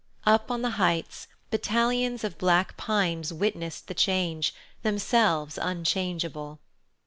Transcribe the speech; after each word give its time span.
Up 0.25 0.49
on 0.49 0.63
the 0.63 0.71
heights, 0.81 1.27
battalions 1.51 2.23
of 2.23 2.39
black 2.39 2.75
pines 2.75 3.31
witnessed 3.31 3.85
the 3.87 3.93
change, 3.93 4.51
themselves 4.81 5.59
unchangeable. 5.59 6.59